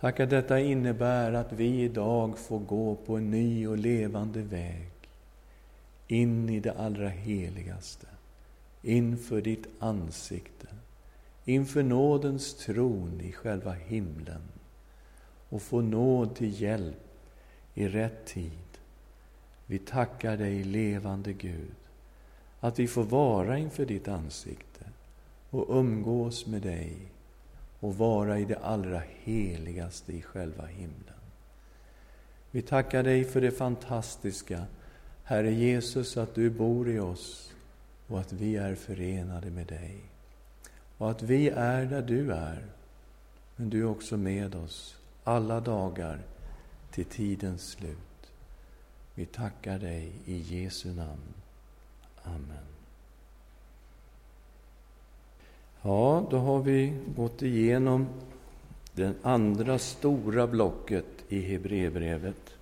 [0.01, 4.91] Tack att detta innebär att vi idag får gå på en ny och levande väg
[6.07, 8.07] in i det allra heligaste
[8.83, 10.67] inför ditt ansikte,
[11.45, 14.43] inför nådens tron i själva himlen
[15.49, 17.05] och få nåd till hjälp
[17.75, 18.79] i rätt tid.
[19.67, 21.75] Vi tackar dig, levande Gud,
[22.61, 24.85] att vi får vara inför ditt ansikte
[25.51, 26.97] och umgås med dig
[27.81, 31.15] och vara i det allra heligaste i själva himlen.
[32.51, 34.65] Vi tackar dig för det fantastiska,
[35.25, 37.53] Herre Jesus, att du bor i oss
[38.07, 40.01] och att vi är förenade med dig.
[40.99, 42.67] Och att vi är där du är,
[43.57, 46.21] men du är också med oss alla dagar
[46.91, 48.33] till tidens slut.
[49.15, 51.35] Vi tackar dig i Jesu namn.
[52.23, 52.78] Amen.
[55.83, 58.07] Ja, då har vi gått igenom
[58.93, 62.55] det andra stora blocket i Hebreerbrevet.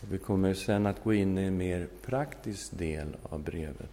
[0.00, 3.90] Vi kommer sen att gå in i en mer praktisk del av brevet,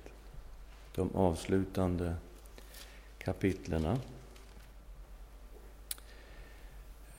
[0.96, 2.16] de avslutande
[3.18, 3.98] kapitlerna.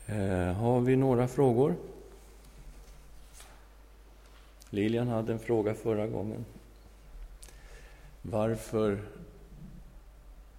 [0.07, 1.75] Eh, har vi några frågor?
[4.71, 6.45] Lilian hade en fråga förra gången.
[8.23, 8.99] Varför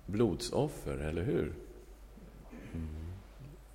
[0.05, 1.53] blodsoffer, eller hur?
[2.73, 2.87] Mm.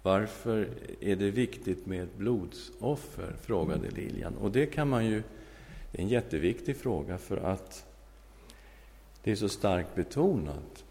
[0.02, 0.68] Varför
[1.00, 3.36] är det viktigt med ett blodsoffer?
[3.40, 4.36] frågade Lilian.
[4.36, 5.22] Och det kan man ju...
[5.92, 7.86] Det är en jätteviktig fråga för att
[9.22, 10.84] det är så starkt betonat,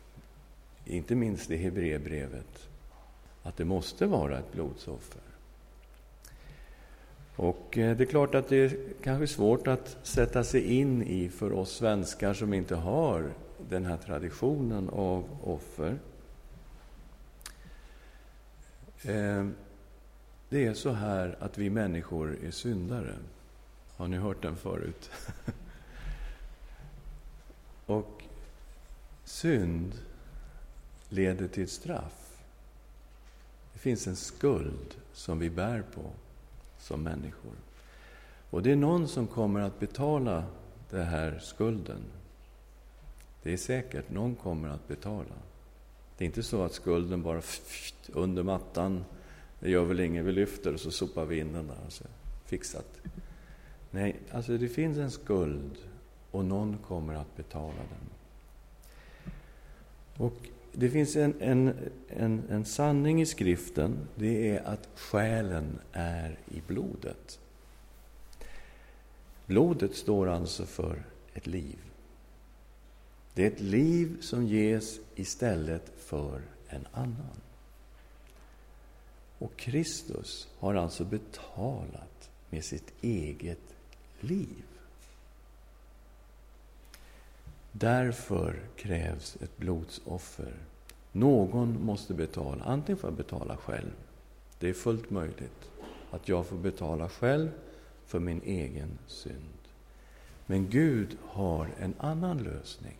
[0.85, 2.69] inte minst i Hebreerbrevet,
[3.43, 5.21] att det måste vara ett blodsoffer.
[7.35, 11.29] Och eh, det är klart att det är kanske svårt att sätta sig in i
[11.29, 13.33] för oss svenskar som inte har
[13.69, 15.99] den här traditionen av offer.
[19.01, 19.47] Eh,
[20.49, 23.15] det är så här att vi människor är syndare.
[23.95, 25.11] Har ni hört den förut?
[27.85, 28.23] Och
[29.23, 29.93] synd
[31.09, 32.41] leder till straff.
[33.73, 36.01] Det finns en skuld som vi bär på
[36.79, 37.53] som människor.
[38.49, 40.43] Och det är någon som kommer att betala
[40.89, 42.01] den här skulden.
[43.43, 45.35] Det är säkert, någon kommer att betala.
[46.17, 47.41] Det är inte så att skulden bara
[48.07, 49.05] under mattan,
[49.59, 51.77] det gör väl ingen, vi lyfter och så sopar vi in den där.
[51.83, 52.03] Alltså,
[52.45, 53.01] fixat.
[53.91, 55.77] Nej, alltså det finns en skuld
[56.31, 58.09] och någon kommer att betala den.
[60.17, 61.73] Och det finns en, en,
[62.07, 67.39] en, en sanning i skriften, det är att själen är i blodet.
[69.45, 71.88] Blodet står alltså för ett liv.
[73.39, 77.41] Det är ett liv som ges istället för en annan.
[79.37, 83.75] Och Kristus har alltså betalat med sitt eget
[84.19, 84.63] liv.
[87.71, 90.53] Därför krävs ett blodsoffer.
[91.11, 92.63] Någon måste betala.
[92.63, 93.93] Antingen får jag betala själv.
[94.59, 95.69] Det är fullt möjligt
[96.11, 97.49] att jag får betala själv
[98.05, 99.59] för min egen synd.
[100.45, 102.97] Men Gud har en annan lösning.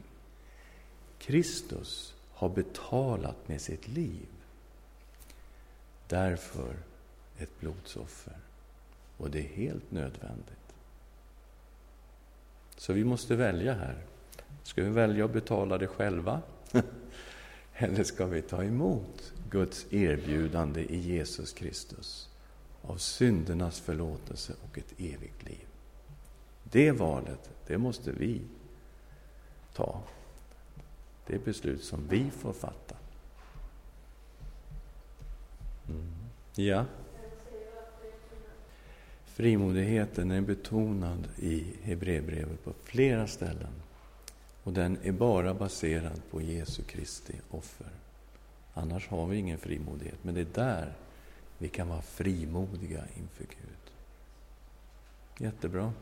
[1.20, 4.28] Kristus har betalat med sitt liv.
[6.08, 6.76] Därför
[7.38, 8.38] ett blodsoffer.
[9.18, 10.74] Och det är helt nödvändigt.
[12.78, 13.98] Så vi måste välja här.
[14.64, 16.42] Ska vi välja att betala det själva?
[17.74, 22.30] Eller ska vi ta emot Guds erbjudande i Jesus Kristus
[22.82, 25.68] av syndernas förlåtelse och ett evigt liv?
[26.64, 28.42] Det valet, det måste vi
[29.74, 30.02] ta.
[31.30, 32.96] Det är beslut som vi får fatta.
[35.90, 36.14] Mm.
[36.56, 36.86] Ja?
[39.26, 43.74] Frimodigheten är betonad i Hebreerbrevet på flera ställen.
[44.64, 47.92] Och den är bara baserad på Jesu Kristi offer.
[48.74, 50.24] Annars har vi ingen frimodighet.
[50.24, 50.94] Men det är där
[51.58, 53.94] vi kan vara frimodiga inför Gud.
[55.38, 55.94] Jättebra.